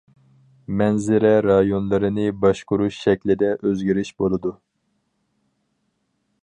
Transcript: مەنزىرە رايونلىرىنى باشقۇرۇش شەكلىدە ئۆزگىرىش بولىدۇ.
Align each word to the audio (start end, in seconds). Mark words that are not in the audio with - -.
مەنزىرە 0.79 1.33
رايونلىرىنى 1.45 2.25
باشقۇرۇش 2.47 2.97
شەكلىدە 3.05 3.53
ئۆزگىرىش 3.59 4.13
بولىدۇ. 4.23 4.57